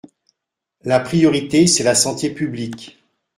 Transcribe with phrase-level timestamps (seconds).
[0.83, 2.97] La priorité, c’est la santé publique.